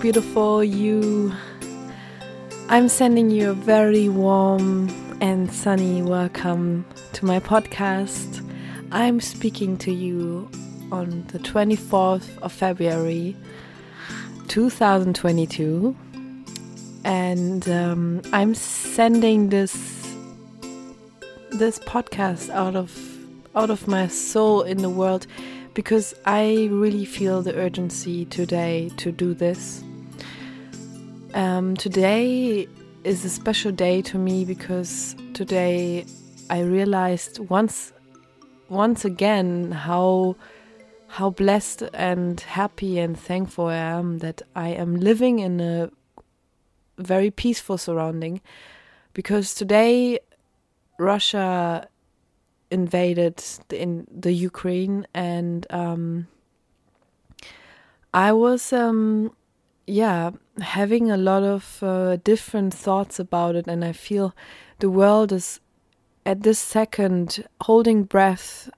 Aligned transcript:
beautiful, 0.00 0.64
you. 0.64 1.30
I'm 2.70 2.88
sending 2.88 3.28
you 3.28 3.50
a 3.50 3.54
very 3.54 4.08
warm 4.08 4.88
and 5.20 5.52
sunny 5.52 6.00
welcome 6.00 6.86
to 7.12 7.26
my 7.26 7.38
podcast. 7.38 8.40
I'm 8.92 9.20
speaking 9.20 9.76
to 9.78 9.92
you 9.92 10.48
on 10.90 11.26
the 11.28 11.38
24th 11.38 12.38
of 12.38 12.50
February 12.50 13.36
2022, 14.48 15.94
and 17.04 17.68
um, 17.68 18.22
I'm 18.32 18.54
sending 18.54 19.50
this 19.50 20.16
this 21.50 21.78
podcast 21.80 22.48
out 22.48 22.74
of 22.74 22.90
out 23.54 23.68
of 23.68 23.86
my 23.86 24.06
soul 24.06 24.62
in 24.62 24.78
the 24.78 24.88
world 24.88 25.26
because 25.74 26.14
I 26.24 26.68
really 26.70 27.04
feel 27.04 27.42
the 27.42 27.54
urgency 27.54 28.24
today 28.24 28.90
to 28.96 29.12
do 29.12 29.34
this. 29.34 29.84
Um, 31.34 31.76
today 31.76 32.66
is 33.04 33.24
a 33.24 33.30
special 33.30 33.70
day 33.70 34.02
to 34.02 34.18
me 34.18 34.44
because 34.44 35.14
today 35.32 36.04
I 36.48 36.60
realized 36.60 37.38
once 37.38 37.92
once 38.68 39.04
again 39.04 39.70
how 39.70 40.36
how 41.06 41.30
blessed 41.30 41.82
and 41.94 42.40
happy 42.40 42.98
and 42.98 43.18
thankful 43.18 43.66
I 43.66 43.76
am 43.76 44.18
that 44.18 44.42
I 44.56 44.68
am 44.70 44.96
living 44.96 45.38
in 45.38 45.60
a 45.60 45.90
very 46.98 47.30
peaceful 47.30 47.78
surrounding. 47.78 48.40
Because 49.12 49.54
today 49.54 50.20
Russia 50.98 51.88
invaded 52.70 53.42
the, 53.68 53.80
in 53.82 54.06
the 54.10 54.32
Ukraine, 54.32 55.06
and 55.12 55.66
um, 55.70 56.28
I 58.14 58.32
was, 58.32 58.72
um, 58.72 59.34
yeah, 59.86 60.30
having 60.60 61.10
a 61.10 61.16
lot 61.16 61.42
of 61.42 61.82
uh, 61.82 62.16
different 62.16 62.74
thoughts 62.74 63.18
about 63.18 63.56
it, 63.56 63.66
and 63.66 63.84
I 63.84 63.92
feel 63.92 64.34
the 64.78 64.90
world 64.90 65.32
is 65.32 65.60
at 66.24 66.42
this 66.42 66.58
second 66.58 67.44
holding 67.62 68.04
breath, 68.04 68.70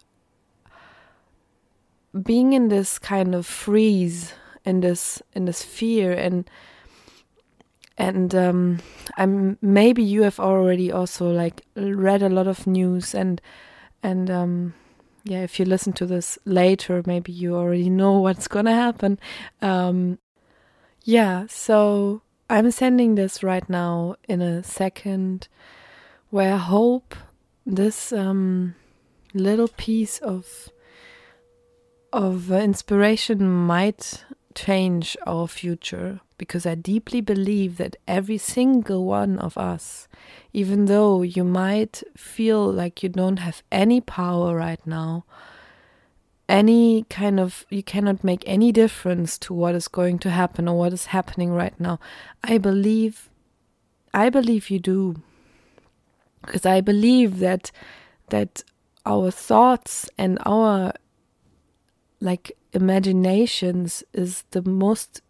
being 2.22 2.52
in 2.52 2.68
this 2.68 2.98
kind 2.98 3.34
of 3.34 3.46
freeze, 3.46 4.34
in 4.64 4.80
this 4.80 5.22
in 5.32 5.44
this 5.44 5.62
fear, 5.64 6.12
and 6.12 6.48
and 7.98 8.34
um, 8.34 8.78
I'm 9.16 9.58
maybe 9.60 10.02
you 10.02 10.22
have 10.22 10.40
already 10.40 10.90
also 10.90 11.30
like 11.30 11.62
read 11.76 12.22
a 12.22 12.28
lot 12.28 12.46
of 12.46 12.66
news 12.66 13.14
and 13.14 13.40
and 14.02 14.30
um, 14.30 14.74
yeah, 15.24 15.42
if 15.42 15.58
you 15.60 15.64
listen 15.64 15.92
to 15.94 16.06
this 16.06 16.38
later, 16.44 17.02
maybe 17.06 17.32
you 17.32 17.54
already 17.54 17.90
know 17.90 18.18
what's 18.20 18.48
gonna 18.48 18.74
happen. 18.74 19.18
Um, 19.60 20.18
yeah, 21.04 21.46
so 21.48 22.22
I'm 22.48 22.70
sending 22.70 23.14
this 23.14 23.42
right 23.42 23.68
now 23.68 24.16
in 24.28 24.40
a 24.40 24.62
second, 24.62 25.48
where 26.30 26.54
I 26.54 26.58
hope 26.58 27.14
this 27.66 28.12
um, 28.12 28.74
little 29.34 29.68
piece 29.68 30.18
of 30.18 30.68
of 32.12 32.52
inspiration 32.52 33.50
might 33.50 34.24
change 34.54 35.16
our 35.26 35.48
future 35.48 36.20
because 36.36 36.66
I 36.66 36.74
deeply 36.74 37.22
believe 37.22 37.78
that 37.78 37.96
every 38.06 38.36
single 38.36 39.06
one 39.06 39.38
of 39.38 39.56
us, 39.56 40.08
even 40.52 40.86
though 40.86 41.22
you 41.22 41.44
might 41.44 42.02
feel 42.16 42.70
like 42.70 43.02
you 43.02 43.08
don't 43.08 43.38
have 43.38 43.62
any 43.72 44.00
power 44.00 44.56
right 44.56 44.84
now, 44.86 45.24
any 46.48 47.04
kind 47.04 47.40
of, 47.40 47.64
you 47.70 47.82
cannot 47.82 48.22
make 48.24 48.42
any 48.46 48.72
difference 48.72 49.38
to 49.38 49.54
what 49.54 49.74
is 49.74 49.88
going 49.88 50.18
to 50.20 50.30
happen 50.30 50.68
or 50.68 50.78
what 50.78 50.92
is 50.92 51.06
happening 51.06 51.50
right 51.52 51.78
now, 51.80 51.98
I 52.42 52.58
believe, 52.58 53.30
I 54.12 54.28
believe 54.28 54.70
you 54.70 54.78
do. 54.78 55.16
Because 56.44 56.66
I 56.66 56.80
believe 56.80 57.38
that, 57.38 57.70
that 58.30 58.64
our 59.06 59.30
thoughts 59.30 60.08
and 60.18 60.38
our 60.44 60.92
like 62.20 62.52
imaginations 62.72 64.04
is 64.12 64.44
the 64.50 64.62
most 64.62 65.20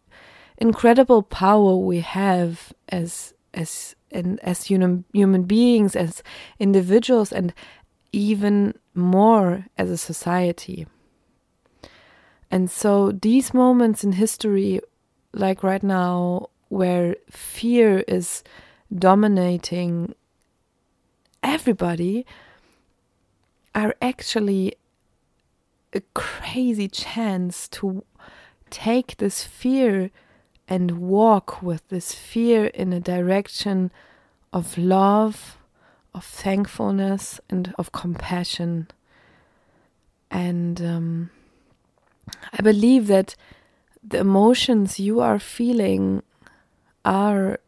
incredible 0.58 1.22
power 1.22 1.76
we 1.76 2.00
have 2.00 2.72
as 2.88 3.34
as 3.54 3.96
and 4.10 4.38
as 4.40 4.64
human 4.64 5.04
human 5.12 5.44
beings, 5.44 5.96
as 5.96 6.22
individuals, 6.58 7.32
and 7.32 7.52
even 8.12 8.74
more 8.94 9.66
as 9.78 9.90
a 9.90 9.96
society. 9.96 10.86
And 12.52 12.70
so 12.70 13.12
these 13.12 13.54
moments 13.54 14.04
in 14.04 14.12
history, 14.12 14.80
like 15.32 15.62
right 15.62 15.82
now, 15.82 16.50
where 16.68 17.16
fear 17.30 18.00
is 18.00 18.44
dominating 18.94 20.14
everybody, 21.42 22.26
are 23.74 23.94
actually 24.02 24.74
a 25.94 26.02
crazy 26.12 26.88
chance 26.88 27.68
to 27.68 28.04
take 28.69 29.16
this 29.16 29.44
fear 29.44 30.10
and 30.69 30.98
walk 30.98 31.62
with 31.62 31.88
this 31.88 32.14
fear 32.14 32.66
in 32.66 32.92
a 32.92 33.00
direction 33.00 33.90
of 34.52 34.76
love, 34.76 35.56
of 36.14 36.22
thankfulness, 36.22 37.40
and 37.48 37.74
of 37.78 37.92
compassion. 37.92 38.88
And 40.30 40.80
um, 40.82 41.30
I 42.52 42.62
believe 42.62 43.06
that 43.08 43.36
the 44.02 44.18
emotions 44.18 45.00
you 45.00 45.20
are 45.20 45.38
feeling 45.38 46.22
are 47.04 47.58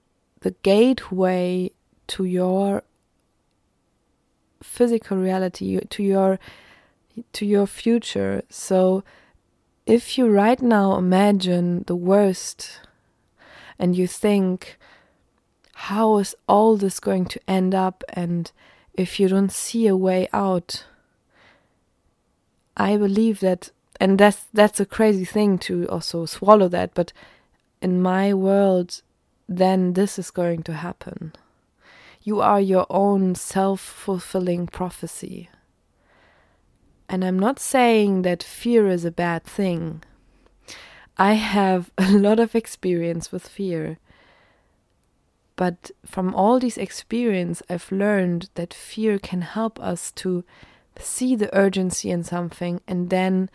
the 0.40 0.52
gateway 0.62 1.70
to 2.06 2.24
your 2.24 2.82
physical 4.62 5.16
reality, 5.16 5.78
to 5.80 6.02
your 6.02 6.38
to 7.32 7.46
your 7.46 7.66
future. 7.66 8.42
So 8.50 9.04
if 9.86 10.18
you 10.18 10.28
right 10.28 10.60
now 10.60 10.96
imagine 10.96 11.84
the 11.86 11.96
worst 11.96 12.80
and 13.78 13.96
you 13.96 14.06
think, 14.06 14.78
how 15.74 16.18
is 16.18 16.34
all 16.48 16.76
this 16.76 17.00
going 17.00 17.26
to 17.26 17.40
end 17.48 17.74
up? 17.74 18.02
And 18.08 18.50
if 18.94 19.20
you 19.20 19.28
don't 19.28 19.52
see 19.52 19.86
a 19.86 19.96
way 19.96 20.28
out, 20.32 20.86
I 22.76 22.96
believe 22.96 23.40
that, 23.40 23.70
and 24.00 24.18
that's 24.18 24.46
that's 24.52 24.80
a 24.80 24.86
crazy 24.86 25.24
thing 25.24 25.58
to 25.58 25.86
also 25.88 26.26
swallow 26.26 26.68
that, 26.68 26.94
but 26.94 27.12
in 27.80 28.00
my 28.00 28.32
world, 28.32 29.02
then 29.48 29.92
this 29.92 30.18
is 30.18 30.30
going 30.30 30.62
to 30.64 30.74
happen. 30.74 31.32
You 32.22 32.40
are 32.40 32.60
your 32.60 32.86
own 32.88 33.34
self 33.34 33.80
fulfilling 33.80 34.66
prophecy. 34.66 35.50
And 37.08 37.22
I'm 37.24 37.38
not 37.38 37.60
saying 37.60 38.22
that 38.22 38.42
fear 38.42 38.88
is 38.88 39.04
a 39.04 39.10
bad 39.10 39.44
thing. 39.44 40.02
I 41.18 41.34
have 41.34 41.90
a 41.98 42.10
lot 42.12 42.40
of 42.40 42.54
experience 42.54 43.30
with 43.30 43.46
fear. 43.46 43.98
But 45.56 45.90
from 46.04 46.34
all 46.34 46.58
this 46.58 46.76
experience, 46.76 47.62
I've 47.68 47.92
learned 47.92 48.48
that 48.54 48.74
fear 48.74 49.18
can 49.18 49.42
help 49.42 49.78
us 49.78 50.10
to 50.12 50.42
see 50.98 51.36
the 51.36 51.54
urgency 51.56 52.10
in 52.10 52.24
something 52.24 52.80
and 52.88 53.10
then 53.10 53.50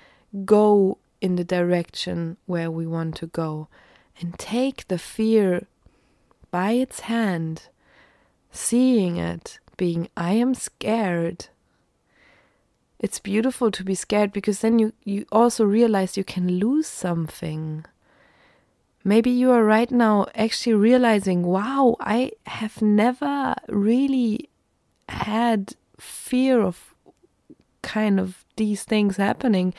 go 0.45 0.97
in 1.21 1.35
the 1.35 1.43
direction 1.43 2.37
where 2.45 2.71
we 2.71 2.85
want 2.85 3.15
to 3.17 3.27
go 3.27 3.67
and 4.19 4.37
take 4.37 4.87
the 4.87 4.97
fear 4.97 5.67
by 6.51 6.71
its 6.71 7.01
hand, 7.01 7.63
seeing 8.51 9.17
it, 9.17 9.59
being, 9.77 10.09
I 10.15 10.33
am 10.33 10.53
scared 10.53 11.47
it's 12.99 13.19
beautiful 13.19 13.71
to 13.71 13.83
be 13.83 13.95
scared 13.95 14.33
because 14.33 14.59
then 14.59 14.77
you, 14.77 14.93
you 15.05 15.25
also 15.31 15.63
realize 15.63 16.17
you 16.17 16.25
can 16.25 16.59
lose 16.59 16.87
something. 16.87 17.85
Maybe 19.05 19.29
you 19.29 19.51
are 19.51 19.63
right 19.63 19.89
now 19.89 20.27
actually 20.35 20.73
realizing, 20.73 21.43
wow, 21.43 21.95
I 22.01 22.33
have 22.45 22.81
never 22.81 23.55
really 23.69 24.49
had 25.07 25.75
fear 25.97 26.61
of 26.61 26.93
kind 27.81 28.19
of 28.19 28.43
these 28.57 28.83
things 28.83 29.15
happening 29.15 29.73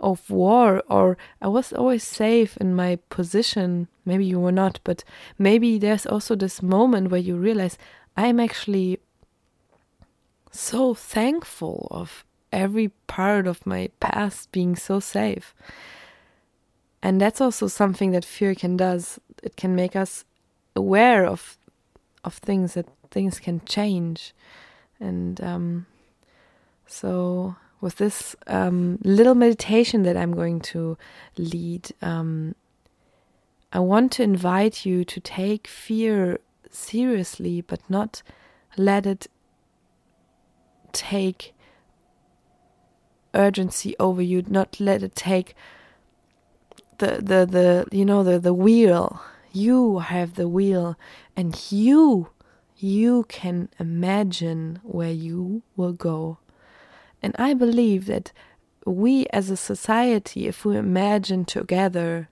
of 0.00 0.28
war 0.28 0.82
or 0.88 1.16
I 1.40 1.48
was 1.48 1.72
always 1.72 2.04
safe 2.04 2.56
in 2.58 2.74
my 2.74 2.96
position. 3.08 3.88
Maybe 4.04 4.24
you 4.24 4.40
were 4.40 4.52
not, 4.52 4.80
but 4.84 5.04
maybe 5.38 5.78
there's 5.78 6.06
also 6.06 6.34
this 6.34 6.62
moment 6.62 7.10
where 7.10 7.20
you 7.20 7.36
realize 7.36 7.78
I'm 8.16 8.40
actually 8.40 8.98
so 10.50 10.94
thankful 10.94 11.88
of 11.90 12.24
every 12.52 12.88
part 13.06 13.46
of 13.46 13.66
my 13.66 13.90
past 14.00 14.52
being 14.52 14.76
so 14.76 15.00
safe. 15.00 15.54
And 17.02 17.20
that's 17.20 17.40
also 17.40 17.66
something 17.66 18.12
that 18.12 18.24
fear 18.24 18.54
can 18.54 18.76
does. 18.76 19.20
It 19.42 19.56
can 19.56 19.74
make 19.74 19.96
us 19.96 20.24
aware 20.74 21.26
of 21.26 21.58
of 22.24 22.34
things 22.36 22.72
that 22.74 22.86
things 23.10 23.38
can 23.38 23.60
change. 23.66 24.34
And 24.98 25.38
um, 25.42 25.86
so 26.86 27.56
with 27.84 27.96
this 27.96 28.34
um, 28.46 28.98
little 29.04 29.34
meditation 29.34 30.04
that 30.04 30.16
I'm 30.16 30.32
going 30.32 30.60
to 30.72 30.96
lead, 31.36 31.90
um, 32.00 32.54
I 33.74 33.80
want 33.80 34.10
to 34.12 34.22
invite 34.22 34.86
you 34.86 35.04
to 35.04 35.20
take 35.20 35.66
fear 35.66 36.40
seriously, 36.70 37.60
but 37.60 37.80
not 37.90 38.22
let 38.78 39.04
it 39.04 39.26
take 40.92 41.52
urgency 43.34 43.94
over 44.00 44.22
you, 44.22 44.42
not 44.48 44.80
let 44.80 45.02
it 45.02 45.14
take 45.14 45.54
the 46.96 47.18
the 47.30 47.44
the 47.44 47.86
you 47.92 48.06
know 48.06 48.24
the 48.24 48.38
the 48.38 48.54
wheel. 48.54 49.20
You 49.52 49.98
have 49.98 50.36
the 50.36 50.48
wheel 50.48 50.96
and 51.36 51.50
you 51.70 52.30
you 52.78 53.26
can 53.28 53.68
imagine 53.78 54.80
where 54.82 55.12
you 55.12 55.62
will 55.76 55.92
go. 55.92 56.38
And 57.24 57.34
I 57.38 57.54
believe 57.54 58.04
that 58.04 58.32
we 58.84 59.24
as 59.28 59.48
a 59.48 59.56
society, 59.56 60.46
if 60.46 60.66
we 60.66 60.76
imagine 60.76 61.46
together 61.46 62.28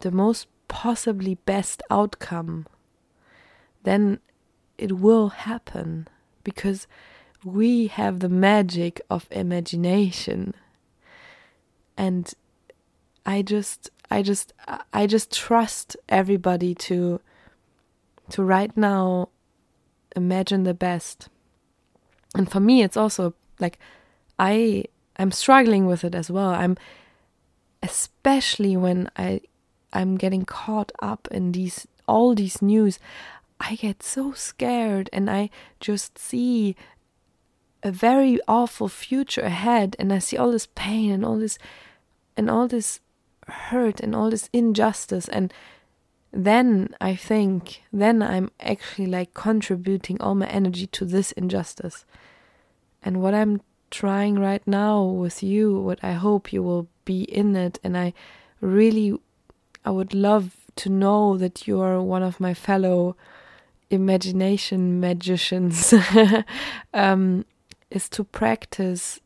the 0.00 0.10
most 0.10 0.48
possibly 0.66 1.36
best 1.46 1.80
outcome, 1.88 2.66
then 3.84 4.18
it 4.76 4.98
will 4.98 5.28
happen 5.28 6.08
because 6.42 6.88
we 7.44 7.86
have 7.86 8.18
the 8.18 8.28
magic 8.28 9.00
of 9.08 9.28
imagination. 9.30 10.52
And 11.96 12.34
I 13.24 13.42
just 13.42 13.88
I 14.10 14.22
just 14.22 14.52
I 14.92 15.06
just 15.06 15.30
trust 15.30 15.96
everybody 16.08 16.74
to 16.90 17.20
to 18.30 18.42
right 18.42 18.76
now 18.76 19.28
imagine 20.16 20.64
the 20.64 20.74
best. 20.74 21.28
And 22.34 22.50
for 22.50 22.58
me 22.58 22.82
it's 22.82 22.96
also 22.96 23.34
like 23.60 23.78
I 24.38 24.84
I'm 25.16 25.32
struggling 25.32 25.86
with 25.86 26.04
it 26.04 26.14
as 26.14 26.30
well. 26.30 26.50
I'm 26.50 26.76
especially 27.82 28.76
when 28.76 29.10
I 29.16 29.40
I'm 29.92 30.16
getting 30.16 30.44
caught 30.44 30.92
up 31.00 31.28
in 31.30 31.52
these 31.52 31.86
all 32.06 32.34
these 32.34 32.62
news. 32.62 32.98
I 33.60 33.74
get 33.74 34.02
so 34.02 34.32
scared 34.32 35.10
and 35.12 35.28
I 35.28 35.50
just 35.80 36.18
see 36.18 36.74
a 37.82 37.92
very 37.92 38.38
awful 38.48 38.88
future 38.88 39.42
ahead 39.42 39.96
and 39.98 40.12
I 40.12 40.18
see 40.18 40.36
all 40.36 40.50
this 40.50 40.68
pain 40.74 41.10
and 41.10 41.24
all 41.24 41.36
this 41.38 41.58
and 42.36 42.50
all 42.50 42.68
this 42.68 43.00
hurt 43.46 44.00
and 44.00 44.14
all 44.14 44.30
this 44.30 44.48
injustice 44.52 45.28
and 45.28 45.52
then 46.32 46.94
I 47.00 47.16
think 47.16 47.82
then 47.92 48.22
I'm 48.22 48.50
actually 48.60 49.06
like 49.06 49.34
contributing 49.34 50.20
all 50.20 50.34
my 50.34 50.46
energy 50.46 50.86
to 50.86 51.04
this 51.04 51.32
injustice. 51.32 52.04
And 53.02 53.22
what 53.22 53.34
I'm 53.34 53.60
trying 53.90 54.38
right 54.38 54.66
now 54.66 55.02
with 55.02 55.42
you, 55.42 55.78
what 55.80 55.98
I 56.02 56.12
hope 56.12 56.52
you 56.52 56.62
will 56.62 56.88
be 57.04 57.22
in 57.22 57.56
it 57.56 57.78
and 57.82 57.96
I 57.96 58.12
really 58.60 59.18
I 59.84 59.90
would 59.90 60.12
love 60.14 60.56
to 60.76 60.88
know 60.90 61.36
that 61.38 61.66
you 61.66 61.80
are 61.80 62.02
one 62.02 62.22
of 62.22 62.38
my 62.38 62.54
fellow 62.54 63.16
imagination 63.90 65.00
magicians. 65.00 65.94
Um, 66.94 67.44
is 67.90 68.08
to 68.08 68.24
practice 68.24 69.20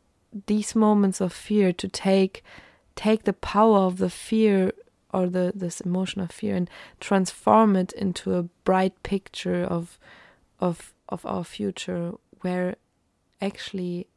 these 0.47 0.75
moments 0.75 1.21
of 1.21 1.31
fear 1.31 1.71
to 1.71 1.87
take 1.87 2.43
take 2.95 3.23
the 3.23 3.33
power 3.33 3.79
of 3.79 3.97
the 3.97 4.09
fear 4.09 4.71
or 5.13 5.27
the 5.27 5.51
this 5.55 5.81
emotion 5.81 6.21
of 6.21 6.31
fear 6.31 6.55
and 6.55 6.69
transform 6.99 7.75
it 7.75 7.93
into 7.93 8.33
a 8.33 8.43
bright 8.63 9.01
picture 9.03 9.63
of 9.63 9.97
of 10.59 10.93
of 11.07 11.25
our 11.25 11.43
future 11.43 12.13
where 12.41 12.75
actually 13.41 14.07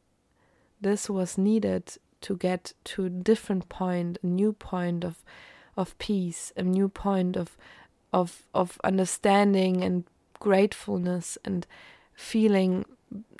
this 0.81 1.09
was 1.09 1.37
needed 1.37 1.97
to 2.21 2.35
get 2.35 2.73
to 2.83 3.05
a 3.05 3.09
different 3.09 3.69
point 3.69 4.17
a 4.23 4.27
new 4.27 4.53
point 4.53 5.03
of 5.03 5.23
of 5.77 5.97
peace 5.97 6.51
a 6.57 6.63
new 6.63 6.89
point 6.89 7.35
of 7.35 7.57
of 8.13 8.43
of 8.53 8.79
understanding 8.83 9.83
and 9.83 10.03
gratefulness 10.39 11.37
and 11.43 11.67
feeling 12.13 12.85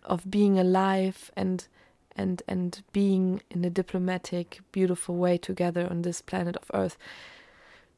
of 0.06 0.30
being 0.30 0.60
alive 0.60 1.31
and 1.36 1.68
and 2.16 2.44
and 2.48 2.84
being 2.92 3.42
in 3.50 3.64
a 3.64 3.70
diplomatic 3.70 4.60
beautiful 4.72 5.16
way 5.16 5.38
together 5.38 5.88
on 5.90 6.02
this 6.02 6.22
planet 6.22 6.56
of 6.58 6.70
earth. 6.74 6.98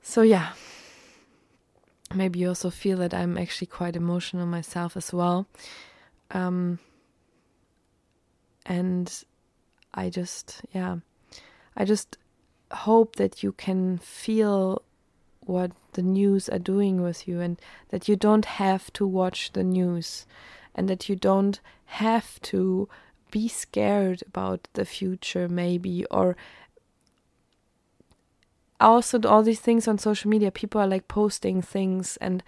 So 0.02 0.22
yeah. 0.22 0.54
Maybe 2.14 2.40
you 2.40 2.50
also 2.50 2.70
feel 2.70 2.98
that 2.98 3.14
i'm 3.14 3.38
actually 3.38 3.68
quite 3.68 3.96
emotional 3.96 4.46
myself 4.46 4.98
as 4.98 5.14
well. 5.14 5.48
Um 6.30 6.80
and 8.66 9.24
i 9.94 10.10
just 10.10 10.62
yeah 10.72 10.98
i 11.76 11.86
just 11.86 12.18
hope 12.72 13.16
that 13.16 13.44
you 13.44 13.52
can 13.52 13.98
feel 13.98 14.82
what 15.42 15.72
the 15.94 16.02
news 16.02 16.48
are 16.48 16.60
doing 16.60 17.02
with 17.02 17.28
you 17.28 17.42
and 17.42 17.60
that 17.90 18.08
you 18.08 18.16
don't 18.16 18.46
have 18.46 18.92
to 18.94 19.06
watch 19.06 19.52
the 19.54 19.64
news 19.64 20.26
and 20.76 20.88
that 20.88 21.10
you 21.10 21.16
don't 21.16 21.60
have 21.86 22.40
to 22.42 22.88
be 23.32 23.48
scared 23.48 24.24
about 24.28 24.68
the 24.74 24.86
future 24.86 25.50
maybe 25.50 26.06
or 26.06 26.36
also 28.80 29.20
all 29.24 29.44
these 29.44 29.60
things 29.60 29.88
on 29.88 29.98
social 29.98 30.30
media 30.30 30.52
people 30.52 30.80
are 30.80 30.88
like 30.88 31.08
posting 31.08 31.62
things 31.62 32.18
and 32.18 32.44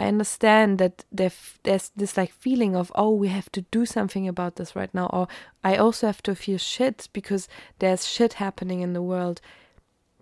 i 0.00 0.06
understand 0.06 0.78
that 0.78 1.04
there's 1.12 1.58
this 1.96 2.16
like 2.16 2.32
feeling 2.32 2.74
of 2.74 2.90
oh 2.94 3.10
we 3.10 3.28
have 3.28 3.50
to 3.52 3.62
do 3.70 3.84
something 3.86 4.26
about 4.26 4.56
this 4.56 4.74
right 4.74 4.94
now 4.94 5.06
or 5.06 5.28
i 5.62 5.76
also 5.76 6.06
have 6.06 6.22
to 6.22 6.34
feel 6.34 6.58
shit 6.58 7.08
because 7.12 7.48
there's 7.78 8.06
shit 8.06 8.34
happening 8.34 8.80
in 8.80 8.92
the 8.92 9.02
world 9.02 9.40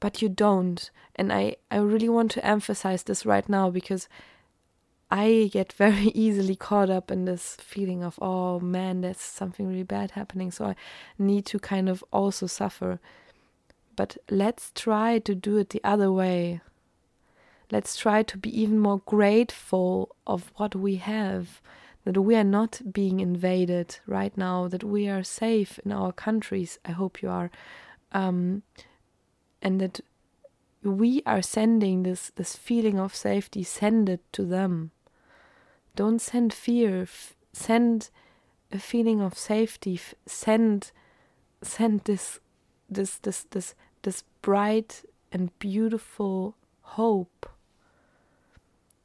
but 0.01 0.21
you 0.23 0.29
don't 0.29 0.91
and 1.17 1.33
i 1.33 1.55
i 1.71 1.77
really 1.77 2.09
want 2.09 2.31
to 2.31 2.45
emphasize 2.45 3.05
this 3.05 3.25
right 3.25 3.49
now 3.49 3.71
because 3.71 4.09
I 5.11 5.49
get 5.53 5.73
very 5.73 6.07
easily 6.15 6.55
caught 6.55 6.91
up 6.91 7.11
in 7.11 7.25
this 7.25 7.57
feeling 7.57 8.03
of, 8.03 8.19
oh 8.21 8.61
man, 8.61 9.01
there's 9.01 9.21
something 9.21 9.67
really 9.67 9.83
bad 9.83 10.13
happening. 10.13 10.51
So 10.51 10.67
I 10.67 10.75
need 11.19 11.47
to 11.47 11.59
kind 11.59 11.89
of 11.89 12.05
also 12.13 12.47
suffer. 12.47 13.01
But 13.97 14.19
let's 14.31 14.71
try 14.75 15.19
to 15.21 15.35
do 15.35 15.57
it 15.57 15.71
the 15.71 15.81
other 15.83 16.13
way. 16.13 16.61
Let's 17.71 17.97
try 17.97 18.23
to 18.23 18.39
be 18.39 18.61
even 18.61 18.79
more 18.79 19.03
grateful 19.05 20.15
of 20.27 20.51
what 20.57 20.75
we 20.75 20.97
have, 20.97 21.61
that 22.05 22.19
we 22.21 22.35
are 22.35 22.45
not 22.45 22.81
being 22.93 23.21
invaded 23.21 23.99
right 24.07 24.37
now, 24.37 24.69
that 24.69 24.85
we 24.85 25.09
are 25.09 25.23
safe 25.23 25.79
in 25.85 25.93
our 25.93 26.13
countries. 26.13 26.79
I 26.85 26.93
hope 26.93 27.23
you 27.23 27.29
are. 27.29 27.51
Um, 28.13 28.63
and 29.61 29.81
that 29.81 30.01
we 30.83 31.23
are 31.27 31.43
sending 31.43 32.05
this 32.05 32.31
this 32.37 32.55
feeling 32.55 33.01
of 33.01 33.15
safety 33.15 33.65
send 33.65 34.09
it 34.09 34.21
to 34.33 34.45
them 34.45 34.93
don't 35.99 36.21
send 36.21 36.55
fear. 36.55 37.03
F- 37.03 37.35
send 37.53 38.11
a 38.71 38.79
feeling 38.79 39.21
of 39.21 39.37
safety. 39.37 39.95
F- 39.97 40.15
send 40.27 40.93
send 41.61 42.03
this 42.05 42.39
this 42.89 43.17
this 43.19 43.43
this 43.51 43.75
this 44.03 44.23
bright 44.41 45.03
and 45.33 45.51
beautiful 45.59 46.55
hope. 46.83 47.51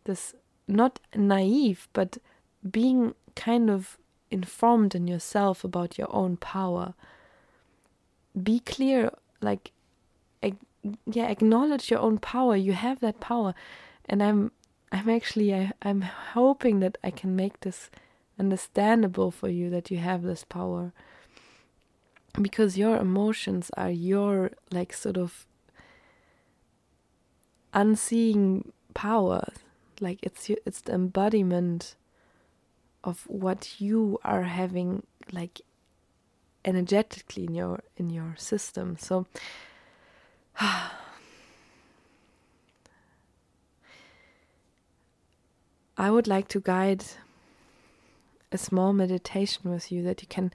This 0.05 0.33
not 0.67 0.99
naive, 1.15 1.87
but 1.93 2.17
being 2.69 3.13
kind 3.35 3.69
of 3.69 3.97
informed 4.31 4.95
in 4.95 5.07
yourself 5.07 5.63
about 5.63 5.97
your 5.97 6.13
own 6.13 6.37
power. 6.37 6.93
Be 8.41 8.59
clear, 8.59 9.11
like, 9.41 9.71
ag- 10.41 10.57
yeah, 11.05 11.27
acknowledge 11.27 11.91
your 11.91 11.99
own 11.99 12.17
power. 12.17 12.55
You 12.55 12.73
have 12.73 12.99
that 13.01 13.19
power, 13.19 13.53
and 14.05 14.23
I'm 14.23 14.51
I'm 14.91 15.09
actually 15.09 15.53
I, 15.53 15.71
I'm 15.81 16.01
hoping 16.01 16.79
that 16.81 16.97
I 17.03 17.11
can 17.11 17.35
make 17.35 17.61
this 17.61 17.89
understandable 18.39 19.31
for 19.31 19.49
you 19.49 19.69
that 19.69 19.91
you 19.91 19.97
have 19.97 20.23
this 20.23 20.43
power 20.43 20.91
because 22.41 22.77
your 22.77 22.97
emotions 22.97 23.69
are 23.77 23.91
your 23.91 24.51
like 24.71 24.91
sort 24.93 25.17
of 25.17 25.45
unseeing 27.73 28.71
power 28.93 29.45
like 30.01 30.19
it's 30.21 30.49
it's 30.65 30.81
the 30.81 30.93
embodiment 30.93 31.95
of 33.03 33.23
what 33.27 33.79
you 33.79 34.19
are 34.23 34.43
having 34.43 35.03
like 35.31 35.61
energetically 36.65 37.45
in 37.45 37.55
your 37.55 37.81
in 37.97 38.09
your 38.09 38.35
system. 38.37 38.97
So 38.97 39.25
I 40.59 40.91
would 46.09 46.27
like 46.27 46.47
to 46.49 46.59
guide 46.59 47.05
a 48.51 48.57
small 48.57 48.93
meditation 48.93 49.71
with 49.71 49.91
you 49.91 50.03
that 50.03 50.21
you 50.21 50.27
can 50.27 50.51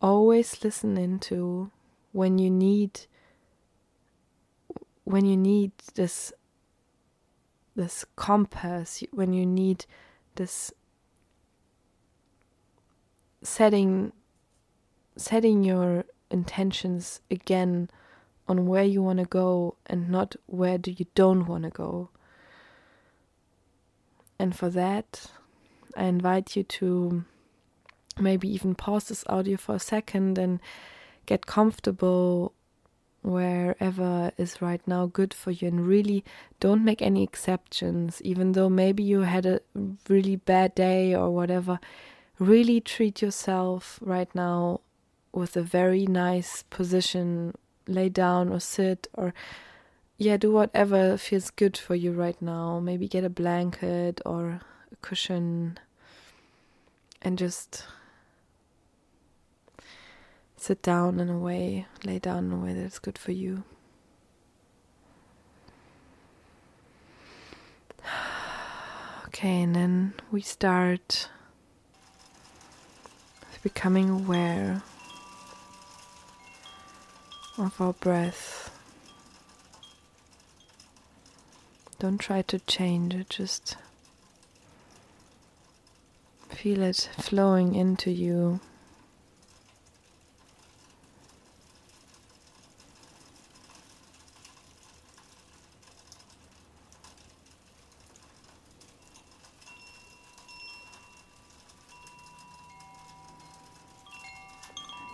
always 0.00 0.62
listen 0.64 0.96
into 0.96 1.70
when 2.12 2.38
you 2.38 2.50
need 2.50 3.00
when 5.04 5.24
you 5.24 5.36
need 5.36 5.72
this 5.94 6.32
this 7.76 8.04
compass 8.16 9.02
when 9.12 9.32
you 9.32 9.46
need 9.46 9.86
this 10.34 10.72
setting 13.42 14.12
setting 15.16 15.64
your 15.64 16.04
intentions 16.30 17.20
again 17.30 17.90
on 18.48 18.66
where 18.66 18.84
you 18.84 19.02
want 19.02 19.18
to 19.18 19.24
go 19.24 19.76
and 19.86 20.08
not 20.08 20.34
where 20.46 20.78
do 20.78 20.90
you 20.90 21.06
don't 21.14 21.46
want 21.46 21.64
to 21.64 21.70
go. 21.70 22.10
And 24.38 24.56
for 24.56 24.70
that, 24.70 25.26
I 25.96 26.04
invite 26.04 26.56
you 26.56 26.62
to 26.62 27.24
maybe 28.18 28.48
even 28.48 28.74
pause 28.74 29.08
this 29.08 29.24
audio 29.28 29.56
for 29.56 29.74
a 29.74 29.80
second 29.80 30.38
and 30.38 30.60
get 31.26 31.46
comfortable 31.46 32.54
wherever 33.22 34.32
is 34.36 34.62
right 34.62 34.80
now 34.86 35.06
good 35.06 35.34
for 35.34 35.50
you. 35.50 35.68
And 35.68 35.86
really 35.86 36.24
don't 36.58 36.84
make 36.84 37.02
any 37.02 37.22
exceptions. 37.22 38.20
Even 38.22 38.52
though 38.52 38.68
maybe 38.68 39.02
you 39.02 39.20
had 39.20 39.46
a 39.46 39.60
really 40.08 40.36
bad 40.36 40.74
day 40.74 41.14
or 41.14 41.30
whatever 41.30 41.78
really 42.40 42.80
treat 42.80 43.20
yourself 43.20 43.98
right 44.02 44.34
now 44.34 44.80
with 45.32 45.56
a 45.56 45.62
very 45.62 46.06
nice 46.06 46.64
position. 46.70 47.54
Lay 47.86 48.08
down 48.08 48.50
or 48.50 48.60
sit 48.60 49.08
or 49.14 49.34
yeah 50.16 50.36
do 50.36 50.52
whatever 50.52 51.16
feels 51.16 51.50
good 51.50 51.76
for 51.76 51.94
you 51.94 52.12
right 52.12 52.40
now. 52.40 52.80
Maybe 52.80 53.08
get 53.08 53.24
a 53.24 53.30
blanket 53.30 54.20
or 54.24 54.60
a 54.92 54.96
cushion 55.02 55.78
and 57.20 57.36
just 57.38 57.84
sit 60.60 60.82
down 60.82 61.18
in 61.18 61.30
a 61.30 61.38
way, 61.38 61.86
lay 62.04 62.18
down 62.18 62.44
in 62.44 62.52
a 62.52 62.56
way 62.58 62.74
that's 62.74 62.98
good 62.98 63.16
for 63.18 63.32
you. 63.32 63.64
Okay, 69.32 69.62
and 69.62 69.76
then 69.76 70.12
we 70.32 70.40
start 70.40 71.28
becoming 73.62 74.10
aware 74.10 74.82
of 77.56 77.80
our 77.80 77.92
breath. 77.92 78.76
Don't 81.98 82.18
try 82.18 82.42
to 82.42 82.58
change 82.58 83.14
it, 83.14 83.30
just 83.30 83.76
feel 86.48 86.82
it 86.82 87.08
flowing 87.18 87.74
into 87.74 88.10
you. 88.10 88.60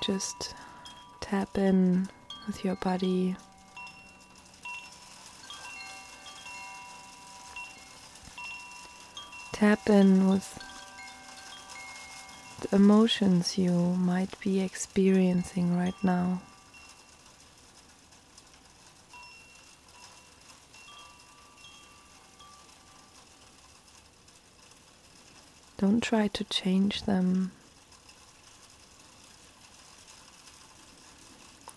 Just 0.07 0.55
tap 1.21 1.59
in 1.59 2.09
with 2.47 2.65
your 2.65 2.77
body. 2.77 3.35
Tap 9.53 9.91
in 9.91 10.29
with 10.29 10.63
the 12.61 12.77
emotions 12.77 13.59
you 13.59 13.73
might 13.73 14.39
be 14.39 14.61
experiencing 14.61 15.77
right 15.77 15.97
now. 16.05 16.41
Don't 25.79 26.01
try 26.01 26.29
to 26.29 26.45
change 26.45 27.03
them. 27.03 27.51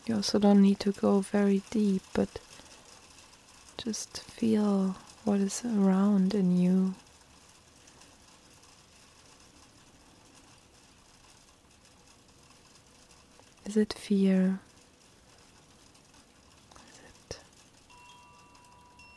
You 0.10 0.16
also 0.16 0.40
don't 0.40 0.64
need 0.64 0.80
to 0.80 0.92
go 0.92 1.20
very 1.22 1.62
deep, 1.70 2.02
but 2.16 2.40
just 3.78 4.22
feel 4.22 4.96
what 5.24 5.40
is 5.40 5.64
around 5.64 6.34
in 6.34 6.58
you. 6.60 6.96
Is 13.68 13.78
it 13.78 13.94
fear? 13.94 14.60
Is 16.92 17.00
it 17.08 17.40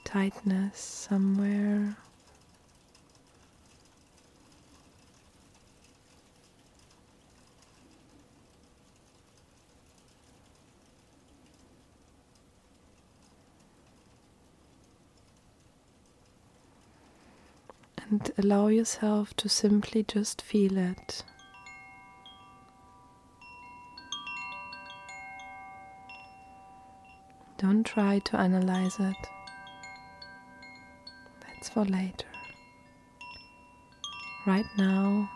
tightness 0.05 0.79
somewhere? 0.79 1.97
And 18.13 18.31
allow 18.37 18.67
yourself 18.67 19.35
to 19.35 19.49
simply 19.49 20.03
just 20.03 20.43
feel 20.43 20.77
it. 20.77 21.25
Don't 27.57 27.85
try 27.85 28.19
to 28.19 28.37
analyze 28.37 28.97
it. 29.01 29.17
That's 31.41 31.71
for 31.71 31.87
later. 31.87 32.27
Right 34.47 34.67
now, 34.77 35.31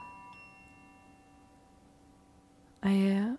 I, 2.82 3.36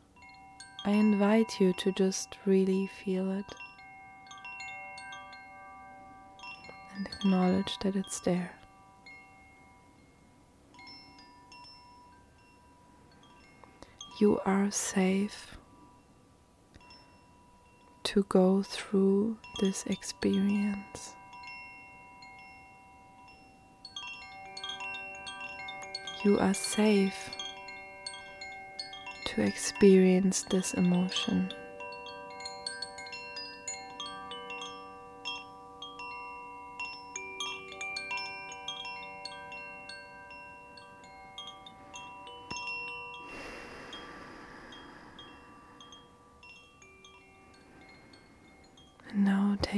I 0.84 0.90
invite 0.90 1.60
you 1.60 1.74
to 1.74 1.92
just 1.92 2.38
really 2.48 2.90
feel 3.06 3.30
it 3.30 3.56
and 6.96 7.06
acknowledge 7.06 7.78
that 7.84 7.96
it's 7.96 8.20
there. 8.22 8.57
You 14.20 14.40
are 14.46 14.72
safe 14.72 15.58
to 18.04 18.24
go 18.30 18.64
through 18.64 19.38
this 19.60 19.86
experience. 19.86 21.14
You 26.24 26.40
are 26.40 26.56
safe 26.56 27.30
to 29.26 29.42
experience 29.44 30.44
this 30.50 30.74
emotion. 30.74 31.54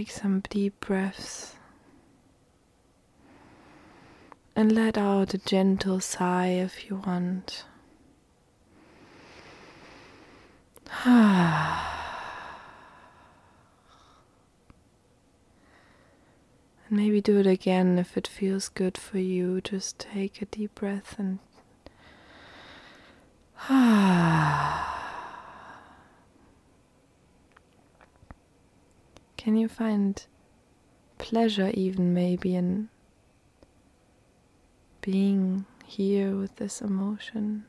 Take 0.09 0.17
some 0.17 0.41
deep 0.49 0.79
breaths 0.79 1.55
and 4.55 4.71
let 4.71 4.97
out 4.97 5.33
a 5.33 5.37
gentle 5.37 5.99
sigh 5.99 6.47
if 6.47 6.89
you 6.89 6.95
want. 7.05 7.65
and 11.05 11.85
maybe 16.89 17.21
do 17.21 17.37
it 17.37 17.45
again 17.47 17.99
if 17.99 18.17
it 18.17 18.27
feels 18.27 18.67
good 18.69 18.97
for 18.97 19.19
you. 19.19 19.61
Just 19.61 19.99
take 19.99 20.41
a 20.41 20.45
deep 20.45 20.73
breath 20.75 21.17
and 21.19 21.39
Can 29.39 29.55
you 29.55 29.69
find 29.69 30.21
pleasure, 31.17 31.71
even 31.73 32.13
maybe, 32.13 32.55
in 32.55 32.89
being 34.99 35.65
here 35.85 36.35
with 36.35 36.57
this 36.57 36.81
emotion? 36.81 37.63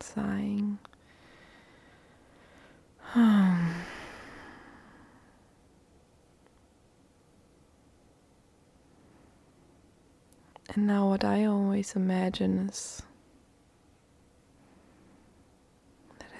Sighing. 0.00 0.78
Um. 3.14 3.74
and 10.74 10.86
now, 10.86 11.10
what 11.10 11.22
I 11.22 11.44
always 11.44 11.94
imagine 11.94 12.70
is 12.70 13.02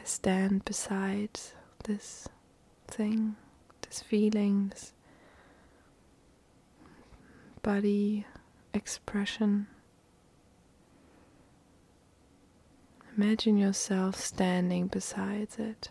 stand 0.09 0.65
beside 0.65 1.39
this 1.85 2.29
thing, 2.87 3.37
this 3.83 4.01
feeling, 4.01 4.69
this 4.71 4.93
body 7.63 8.27
expression. 8.73 9.67
Imagine 13.17 13.59
yourself 13.59 14.17
standing 14.17 14.87
beside 14.87 15.49
it. 15.59 15.91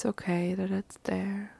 It's 0.00 0.06
okay 0.06 0.54
that 0.54 0.70
it's 0.70 0.96
there. 1.04 1.52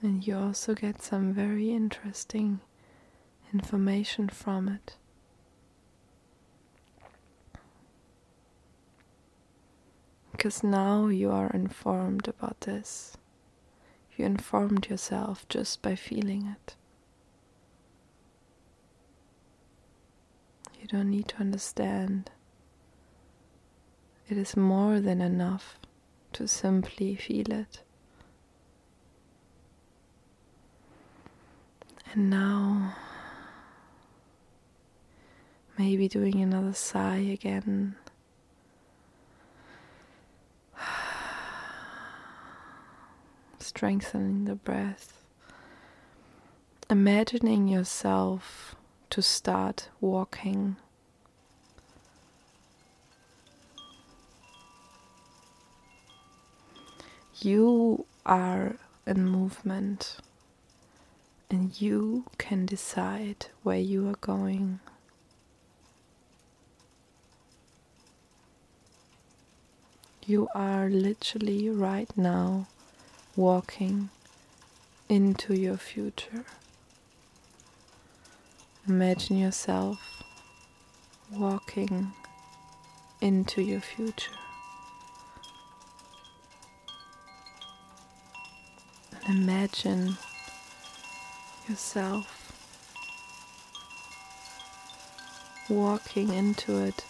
And 0.00 0.24
you 0.24 0.36
also 0.36 0.74
get 0.74 1.02
some 1.02 1.32
very 1.32 1.72
interesting 1.72 2.60
information 3.52 4.28
from 4.28 4.68
it. 4.68 4.94
Because 10.30 10.62
now 10.62 11.08
you 11.08 11.32
are 11.32 11.50
informed 11.50 12.28
about 12.28 12.60
this. 12.60 13.16
You 14.16 14.26
informed 14.26 14.86
yourself 14.88 15.48
just 15.48 15.82
by 15.82 15.96
feeling 15.96 16.46
it. 16.46 16.76
You 20.80 20.86
don't 20.86 21.10
need 21.10 21.26
to 21.30 21.40
understand 21.40 22.30
it 24.28 24.38
is 24.38 24.56
more 24.56 25.00
than 25.00 25.20
enough 25.20 25.78
to 26.32 26.48
simply 26.48 27.14
feel 27.14 27.52
it. 27.52 27.82
And 32.12 32.30
now, 32.30 32.94
maybe 35.76 36.08
doing 36.08 36.40
another 36.40 36.72
sigh 36.72 37.16
again. 37.16 37.96
Strengthening 43.58 44.44
the 44.44 44.54
breath. 44.54 45.22
Imagining 46.88 47.68
yourself 47.68 48.74
to 49.10 49.20
start 49.20 49.88
walking 50.00 50.76
you 57.40 58.06
are 58.24 58.76
in 59.06 59.26
movement 59.26 60.16
and 61.50 61.80
you 61.80 62.24
can 62.38 62.66
decide 62.66 63.46
where 63.62 63.78
you 63.78 64.08
are 64.08 64.16
going. 64.20 64.80
You 70.26 70.48
are 70.54 70.88
literally 70.88 71.68
right 71.68 72.10
now 72.16 72.66
walking 73.36 74.08
into 75.08 75.54
your 75.54 75.76
future. 75.76 76.44
Imagine 78.88 79.38
yourself 79.38 80.22
walking 81.30 82.12
into 83.20 83.60
your 83.60 83.80
future. 83.80 84.43
Imagine 89.28 90.16
yourself 91.68 92.44
walking 95.68 96.32
into 96.32 96.78
it 96.78 97.04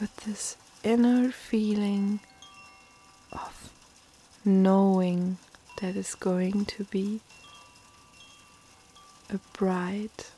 with 0.00 0.14
this 0.24 0.56
inner 0.82 1.30
feeling 1.30 2.18
of 3.32 3.70
knowing 4.44 5.38
that 5.80 5.96
it's 5.96 6.14
going 6.16 6.64
to 6.64 6.84
be 6.84 7.20
a 9.30 9.38
bright, 9.56 10.30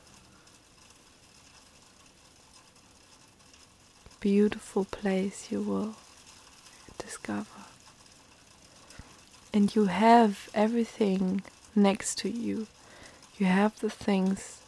beautiful 4.19 4.85
place 4.85 5.51
you 5.51 5.61
will 5.61 5.95
discover 6.97 7.45
and 9.55 9.73
you 9.73 9.85
have 9.85 10.49
everything 10.53 11.41
next 11.73 12.17
to 12.17 12.29
you. 12.29 12.67
You 13.37 13.45
have 13.45 13.79
the 13.79 13.89
things 13.89 14.59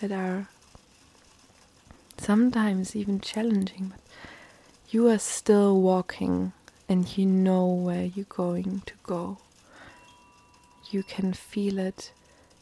that 0.00 0.12
are 0.12 0.46
sometimes 2.16 2.94
even 2.94 3.18
challenging, 3.18 3.88
but 3.90 4.00
you 4.90 5.08
are 5.08 5.18
still 5.18 5.80
walking 5.80 6.52
and 6.88 7.18
you 7.18 7.26
know 7.26 7.66
where 7.66 8.04
you're 8.04 8.26
going 8.28 8.82
to 8.86 8.94
go. 9.02 9.38
You 10.92 11.02
can 11.02 11.32
feel 11.32 11.80
it. 11.80 12.12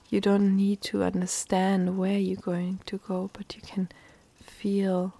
You 0.08 0.22
don't 0.22 0.56
need 0.56 0.80
to 0.82 1.02
understand 1.02 1.98
where 1.98 2.18
you're 2.18 2.40
going 2.40 2.80
to 2.86 2.96
go, 2.96 3.28
but 3.34 3.54
you 3.54 3.60
can 3.60 3.90
feel 4.42 5.12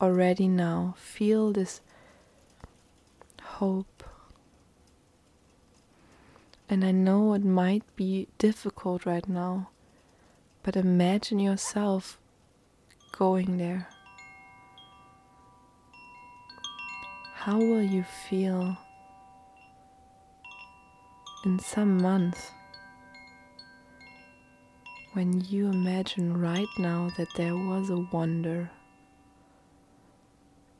already 0.00 0.46
now. 0.46 0.94
Feel 0.96 1.50
this 1.50 1.80
hope 3.42 3.93
and 6.68 6.84
I 6.84 6.92
know 6.92 7.34
it 7.34 7.44
might 7.44 7.84
be 7.96 8.28
difficult 8.38 9.04
right 9.04 9.28
now, 9.28 9.70
but 10.62 10.76
imagine 10.76 11.38
yourself 11.38 12.18
going 13.12 13.58
there. 13.58 13.88
How 17.34 17.58
will 17.58 17.82
you 17.82 18.02
feel 18.02 18.76
in 21.44 21.58
some 21.58 22.00
months 22.00 22.50
when 25.12 25.42
you 25.42 25.68
imagine 25.68 26.40
right 26.40 26.66
now 26.78 27.10
that 27.18 27.28
there 27.36 27.54
was 27.54 27.90
a 27.90 27.98
wonder 28.10 28.70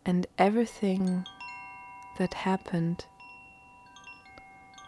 and 0.07 0.27
everything 0.39 1.25
that 2.19 2.35
happened 2.35 3.05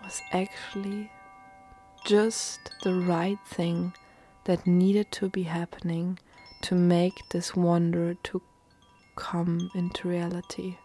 was 0.06 0.22
actually 0.30 1.10
just 2.04 2.70
the 2.84 2.94
right 2.94 3.40
thing 3.44 3.92
that 4.44 4.64
needed 4.64 5.10
to 5.10 5.28
be 5.28 5.42
happening 5.42 6.16
to 6.62 6.76
make 6.76 7.14
this 7.30 7.56
wonder 7.56 8.14
to 8.14 8.40
come 9.16 9.68
into 9.74 10.06
reality. 10.06 10.76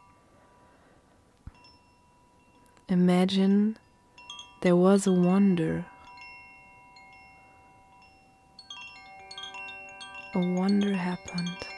Imagine 2.90 3.78
there 4.64 4.76
was 4.76 5.06
a 5.06 5.14
wonder. 5.14 5.86
A 10.34 10.40
wonder 10.40 10.96
happened. 10.96 11.71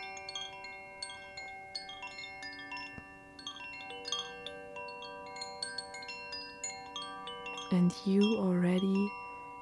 And 7.74 7.94
you 8.06 8.38
already 8.38 9.12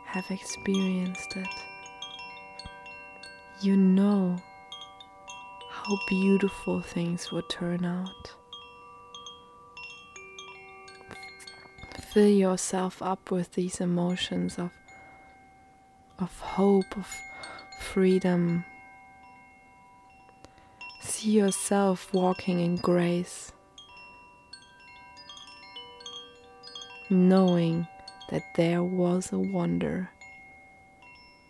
have 0.05 0.29
experienced 0.29 1.35
it. 1.35 1.47
You 3.61 3.75
know 3.75 4.37
how 5.69 5.97
beautiful 6.07 6.81
things 6.81 7.31
would 7.31 7.49
turn 7.49 7.85
out. 7.85 8.33
Fill 12.11 12.27
yourself 12.27 13.01
up 13.01 13.31
with 13.31 13.53
these 13.53 13.79
emotions 13.79 14.59
of 14.59 14.71
of 16.19 16.39
hope, 16.39 16.97
of 16.97 17.07
freedom. 17.79 18.63
See 21.01 21.31
yourself 21.31 22.13
walking 22.13 22.59
in 22.59 22.75
grace, 22.75 23.51
knowing 27.09 27.87
that 28.31 28.55
there 28.55 28.81
was 28.83 29.31
a 29.31 29.39
wonder, 29.39 30.09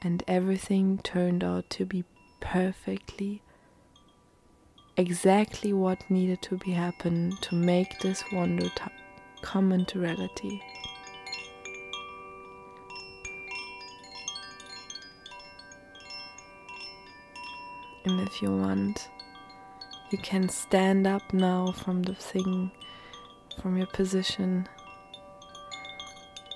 and 0.01 0.23
everything 0.27 0.97
turned 0.97 1.43
out 1.43 1.69
to 1.69 1.85
be 1.85 2.03
perfectly 2.39 3.41
exactly 4.97 5.71
what 5.71 6.09
needed 6.09 6.41
to 6.41 6.57
be 6.57 6.71
happen 6.71 7.31
to 7.41 7.55
make 7.55 7.99
this 7.99 8.23
wonder 8.33 8.69
come 9.41 9.71
into 9.71 9.99
reality. 9.99 10.59
And 18.03 18.19
if 18.21 18.41
you 18.41 18.49
want, 18.49 19.09
you 20.09 20.17
can 20.17 20.49
stand 20.49 21.05
up 21.05 21.33
now 21.33 21.71
from 21.71 22.01
the 22.01 22.15
thing, 22.15 22.71
from 23.61 23.77
your 23.77 23.87
position 23.87 24.67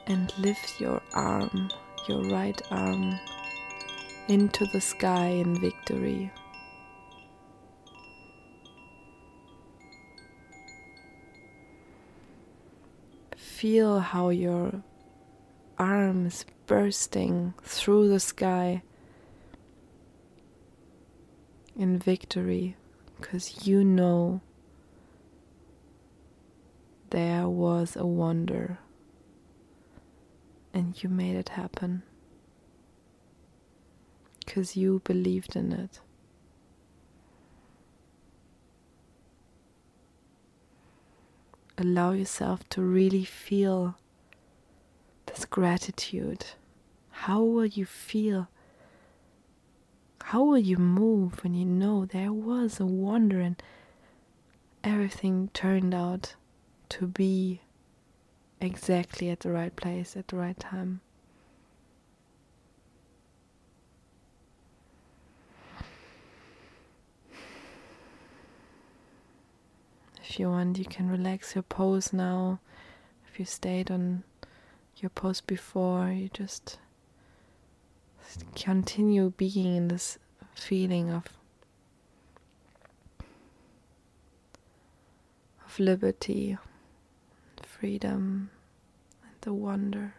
and 0.08 0.34
lift 0.38 0.80
your 0.80 1.02
arm, 1.13 1.70
your 2.08 2.24
right 2.26 2.62
arm, 2.72 3.20
into 4.28 4.65
the 4.68 4.82
sky 4.82 5.28
in 5.28 5.60
victory. 5.60 6.32
Feel 13.36 14.00
how 14.00 14.30
your 14.30 14.84
arm 15.78 16.28
is 16.28 16.46
bursting 16.68 17.54
through 17.63 18.10
the 18.10 18.20
sky 18.20 18.82
in 21.76 21.98
victory 21.98 22.76
because 23.20 23.68
you 23.68 23.84
know 23.84 24.41
there 27.10 27.48
was 27.48 27.96
a 27.96 28.06
wonder 28.06 28.78
and 30.76 31.02
you 31.02 31.10
made 31.10 31.38
it 31.38 31.50
happen 31.50 32.04
because 34.46 34.76
you 34.76 35.02
believed 35.06 35.56
in 35.56 35.72
it. 35.72 36.02
Allow 41.78 42.12
yourself 42.12 42.68
to 42.70 42.82
really 42.82 43.24
feel 43.24 43.98
this 45.26 45.46
gratitude. 45.46 46.46
How 47.10 47.42
will 47.42 47.66
you 47.66 47.86
feel 47.86 48.50
how 50.30 50.44
will 50.44 50.58
you 50.58 50.78
move 50.78 51.44
when 51.44 51.54
you 51.54 51.66
know 51.66 52.04
there 52.06 52.34
was 52.34 52.80
a 52.80 52.86
wonder 52.86 53.40
and 53.40 53.62
everything 54.84 55.50
turned 55.54 55.94
out 55.94 56.36
to 56.90 57.06
be 57.06 57.62
exactly 58.65 59.30
at 59.30 59.41
the 59.41 59.51
right 59.51 59.75
place 59.75 60.17
at 60.17 60.28
the 60.28 60.36
right 60.36 60.60
time? 60.60 61.01
If 70.28 70.39
you 70.39 70.49
want, 70.49 70.78
you 70.78 70.86
can 70.86 71.10
relax 71.10 71.56
your 71.56 71.63
pose 71.63 72.12
now. 72.12 72.60
If 73.32 73.39
you 73.39 73.45
stayed 73.45 73.89
on 73.89 74.23
your 74.97 75.10
pose 75.10 75.39
before, 75.39 76.10
you 76.10 76.30
just 76.34 76.80
continue 78.56 79.32
being 79.38 79.75
in 79.75 79.88
this 79.88 80.17
feeling 80.56 81.10
of 81.10 81.25
of 85.65 85.80
liberty, 85.80 86.58
freedom, 87.62 88.49
the 89.45 89.53
wonder. 89.53 90.15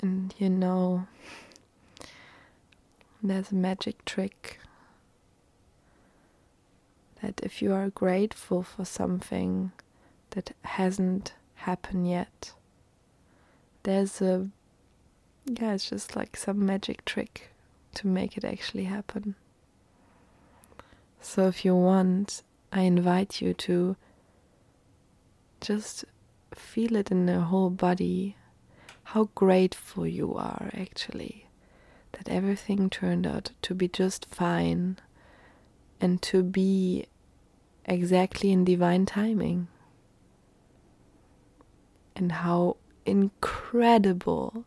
And 0.00 0.32
you 0.38 0.48
know, 0.48 1.08
there's 3.20 3.50
a 3.50 3.56
magic 3.56 4.04
trick 4.04 4.60
that 7.20 7.40
if 7.42 7.60
you 7.60 7.72
are 7.72 7.90
grateful 7.90 8.62
for 8.62 8.84
something 8.84 9.72
that 10.30 10.54
hasn't 10.62 11.34
happened 11.56 12.08
yet, 12.08 12.52
there's 13.82 14.22
a 14.22 14.48
yeah, 15.44 15.74
it's 15.74 15.90
just 15.90 16.14
like 16.14 16.36
some 16.36 16.64
magic 16.64 17.04
trick 17.04 17.50
to 17.94 18.06
make 18.06 18.36
it 18.36 18.44
actually 18.44 18.84
happen. 18.84 19.34
So 21.20 21.46
if 21.48 21.64
you 21.64 21.74
want, 21.74 22.42
I 22.72 22.82
invite 22.82 23.40
you 23.40 23.54
to 23.54 23.96
just 25.60 26.04
feel 26.54 26.96
it 26.96 27.10
in 27.10 27.26
your 27.28 27.40
whole 27.40 27.70
body 27.70 28.36
how 29.04 29.30
grateful 29.34 30.06
you 30.06 30.34
are 30.34 30.70
actually 30.74 31.48
that 32.12 32.28
everything 32.28 32.90
turned 32.90 33.26
out 33.26 33.50
to 33.62 33.74
be 33.74 33.88
just 33.88 34.26
fine 34.26 34.98
and 36.00 36.20
to 36.22 36.42
be 36.42 37.06
exactly 37.84 38.52
in 38.52 38.64
divine 38.64 39.06
timing. 39.06 39.68
And 42.14 42.32
how 42.32 42.76
incredible, 43.06 44.64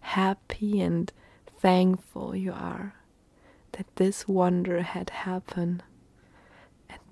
happy, 0.00 0.80
and 0.80 1.12
thankful 1.46 2.34
you 2.34 2.52
are 2.52 2.94
that 3.72 3.86
this 3.96 4.26
wonder 4.26 4.82
had 4.82 5.10
happened 5.10 5.82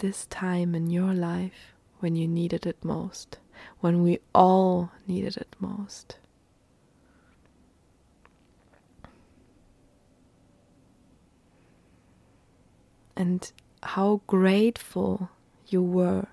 this 0.02 0.26
time 0.26 0.74
in 0.74 0.90
your 0.90 1.14
life 1.14 1.74
when 2.00 2.16
you 2.16 2.26
needed 2.26 2.66
it 2.66 2.84
most, 2.84 3.38
when 3.78 4.02
we 4.02 4.18
all 4.34 4.90
needed 5.06 5.36
it 5.36 5.54
most. 5.60 6.18
And 13.14 13.52
how 13.84 14.22
grateful 14.26 15.30
you 15.68 15.80
were, 15.80 16.26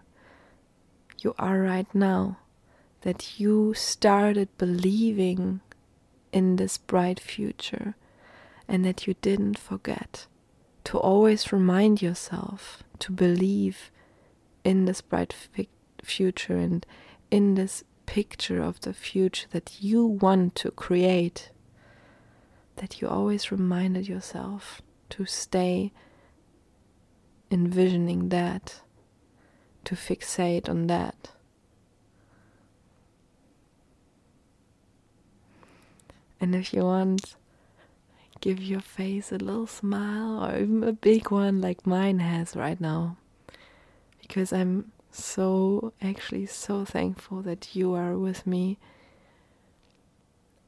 you 1.19 1.35
are 1.37 1.59
right 1.59 1.93
now, 1.93 2.39
that 3.01 3.39
you 3.39 3.75
started 3.75 4.49
believing 4.57 5.61
in 6.31 6.55
this 6.55 6.79
bright 6.79 7.19
future 7.19 7.93
and 8.67 8.83
that 8.83 9.05
you 9.05 9.13
didn't 9.21 9.59
forget 9.59 10.25
to 10.85 10.97
always 10.97 11.53
remind 11.53 12.01
yourself 12.01 12.81
to 12.99 13.11
believe 13.11 13.91
in 14.63 14.85
this 14.85 15.01
bright 15.01 15.33
future 16.03 16.57
and 16.57 16.85
in 17.31 17.55
this 17.55 17.83
picture 18.05 18.61
of 18.61 18.81
the 18.81 18.93
future 18.93 19.47
that 19.51 19.77
you 19.81 20.05
want 20.05 20.55
to 20.55 20.71
create. 20.71 21.51
That 22.77 23.01
you 23.01 23.07
always 23.07 23.51
reminded 23.51 24.07
yourself 24.07 24.81
to 25.11 25.25
stay 25.25 25.91
envisioning 27.51 28.29
that, 28.29 28.81
to 29.85 29.95
fixate 29.95 30.69
on 30.69 30.87
that. 30.87 31.31
And 36.39 36.55
if 36.55 36.73
you 36.73 36.83
want, 36.83 37.35
give 38.41 38.61
your 38.61 38.79
face 38.79 39.31
a 39.31 39.37
little 39.37 39.67
smile 39.67 40.43
or 40.43 40.57
even 40.57 40.83
a 40.83 40.93
big 40.93 41.31
one 41.31 41.61
like 41.61 41.85
mine 41.85 42.19
has 42.19 42.55
right 42.55 42.79
now. 42.79 43.17
Because 44.21 44.53
I'm 44.53 44.91
so, 45.11 45.93
actually, 46.01 46.45
so 46.45 46.85
thankful 46.85 47.41
that 47.41 47.75
you 47.75 47.93
are 47.93 48.17
with 48.17 48.45
me. 48.45 48.77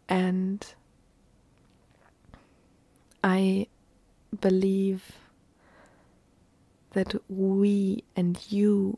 And 0.10 0.66
I 3.24 3.68
believe 4.40 5.14
that 6.92 7.16
we 7.30 8.04
and 8.16 8.40
you 8.50 8.98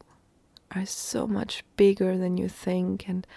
are 0.76 0.86
so 0.86 1.28
much 1.28 1.64
bigger 1.78 2.18
than 2.18 2.38
you 2.38 2.50
think, 2.50 3.08
and 3.08 3.28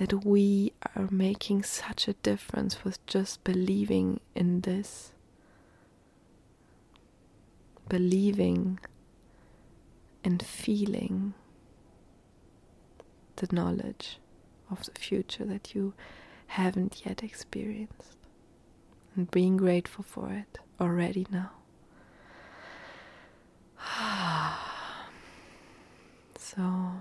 that 0.00 0.24
we 0.24 0.72
are 0.96 1.08
making 1.10 1.62
such 1.62 2.08
a 2.08 2.14
difference 2.14 2.82
with 2.84 3.04
just 3.06 3.44
believing 3.44 4.18
in 4.34 4.62
this. 4.62 5.12
Believing 7.86 8.78
and 10.24 10.42
feeling 10.42 11.34
the 13.36 13.48
knowledge 13.52 14.16
of 14.70 14.86
the 14.86 14.98
future 14.98 15.44
that 15.44 15.74
you 15.74 15.92
haven't 16.46 17.02
yet 17.04 17.22
experienced, 17.22 18.16
and 19.14 19.30
being 19.30 19.58
grateful 19.58 20.02
for 20.02 20.32
it 20.32 20.60
already 20.80 21.26
now. 21.30 21.50
so, 26.38 26.92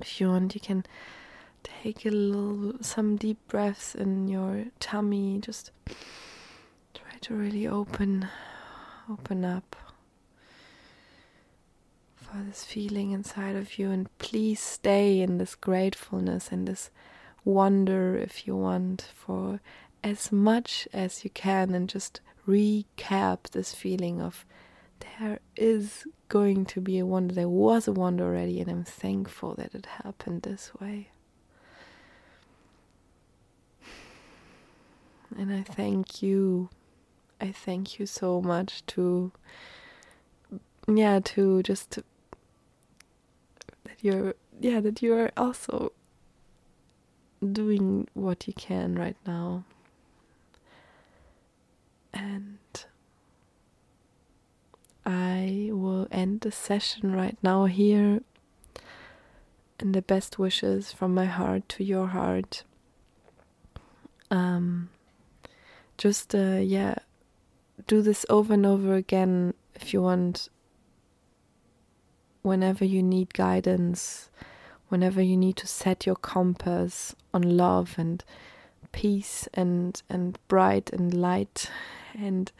if 0.00 0.20
you 0.20 0.28
want, 0.28 0.54
you 0.54 0.60
can 0.60 0.84
take 1.62 2.04
a 2.06 2.10
little, 2.10 2.74
some 2.82 3.16
deep 3.16 3.38
breaths 3.48 3.94
in 3.94 4.28
your 4.28 4.66
tummy. 4.80 5.38
Just 5.40 5.70
try 6.94 7.18
to 7.20 7.34
really 7.34 7.66
open, 7.66 8.28
open 9.10 9.44
up 9.44 9.76
for 12.16 12.38
this 12.44 12.64
feeling 12.64 13.12
inside 13.12 13.56
of 13.56 13.78
you, 13.78 13.90
and 13.90 14.08
please 14.18 14.60
stay 14.60 15.20
in 15.20 15.38
this 15.38 15.54
gratefulness 15.54 16.50
and 16.52 16.68
this 16.68 16.90
wonder, 17.44 18.16
if 18.16 18.46
you 18.46 18.54
want, 18.54 19.10
for 19.14 19.60
as 20.04 20.30
much 20.30 20.86
as 20.92 21.24
you 21.24 21.30
can, 21.30 21.74
and 21.74 21.88
just 21.88 22.20
recap 22.46 23.50
this 23.50 23.74
feeling 23.74 24.20
of 24.20 24.44
there 25.00 25.38
is 25.56 26.06
going 26.28 26.64
to 26.66 26.80
be 26.80 26.98
a 26.98 27.06
wonder. 27.06 27.34
There 27.34 27.48
was 27.48 27.88
a 27.88 27.92
wonder 27.92 28.24
already, 28.24 28.60
and 28.60 28.70
I'm 28.70 28.84
thankful 28.84 29.54
that 29.54 29.74
it 29.74 29.86
happened 29.86 30.42
this 30.42 30.72
way. 30.80 31.10
And 35.36 35.52
I 35.52 35.62
thank 35.62 36.22
you. 36.22 36.70
I 37.40 37.52
thank 37.52 37.98
you 37.98 38.06
so 38.06 38.40
much 38.40 38.84
to 38.86 39.32
yeah, 40.88 41.20
to 41.22 41.62
just 41.62 41.98
that 43.84 43.96
you're 44.00 44.34
yeah, 44.60 44.80
that 44.80 45.02
you 45.02 45.14
are 45.14 45.30
also 45.36 45.92
doing 47.52 48.08
what 48.14 48.46
you 48.46 48.52
can 48.54 48.94
right 48.94 49.16
now. 49.26 49.64
And 52.12 52.58
I 55.06 55.70
will 55.72 56.08
end 56.10 56.40
the 56.40 56.50
session 56.50 57.14
right 57.14 57.36
now 57.42 57.66
here. 57.66 58.22
And 59.80 59.94
the 59.94 60.02
best 60.02 60.38
wishes 60.38 60.92
from 60.92 61.14
my 61.14 61.26
heart 61.26 61.68
to 61.70 61.84
your 61.84 62.08
heart. 62.08 62.64
Um, 64.30 64.90
just, 65.98 66.34
uh, 66.34 66.60
yeah, 66.62 66.94
do 67.86 68.02
this 68.02 68.24
over 68.30 68.54
and 68.54 68.64
over 68.64 68.94
again 68.94 69.54
if 69.74 69.92
you 69.92 70.02
want. 70.02 70.48
Whenever 72.42 72.84
you 72.84 73.02
need 73.02 73.34
guidance, 73.34 74.30
whenever 74.88 75.20
you 75.20 75.36
need 75.36 75.56
to 75.56 75.66
set 75.66 76.06
your 76.06 76.16
compass 76.16 77.14
on 77.32 77.42
love 77.42 77.94
and 77.98 78.24
peace 78.92 79.48
and 79.54 80.02
and 80.08 80.38
bright 80.48 80.90
and 80.90 81.12
light 81.12 81.70
and 82.14 82.50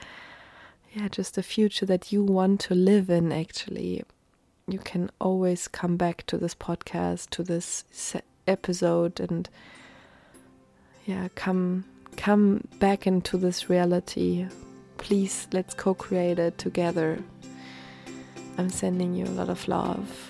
yeah 0.92 1.08
just 1.08 1.38
a 1.38 1.42
future 1.42 1.86
that 1.86 2.12
you 2.12 2.22
want 2.22 2.60
to 2.60 2.74
live 2.74 3.08
in 3.08 3.32
actually 3.32 4.02
you 4.66 4.78
can 4.78 5.10
always 5.20 5.68
come 5.68 5.96
back 5.96 6.24
to 6.26 6.36
this 6.36 6.54
podcast 6.54 7.30
to 7.30 7.42
this 7.42 7.84
episode 8.46 9.18
and 9.20 9.48
yeah 11.06 11.28
come 11.34 11.84
come 12.28 12.62
back 12.78 13.06
into 13.06 13.38
this 13.38 13.70
reality. 13.70 14.46
Please 14.98 15.48
let's 15.50 15.72
co-create 15.72 16.38
it 16.38 16.58
together. 16.58 17.18
I'm 18.58 18.68
sending 18.68 19.14
you 19.14 19.24
a 19.24 19.32
lot 19.40 19.48
of 19.48 19.66
love 19.66 20.27